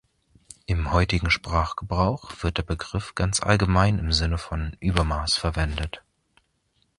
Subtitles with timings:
[0.65, 6.01] Im heutigen Sprachgebrauch wird der Begriff ganz allgemein im Sinne von „Übermaß“ verwendet.